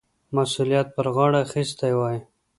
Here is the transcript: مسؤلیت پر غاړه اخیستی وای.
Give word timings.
مسؤلیت 0.35 0.87
پر 0.95 1.07
غاړه 1.15 1.37
اخیستی 1.47 1.93
وای. 1.95 2.17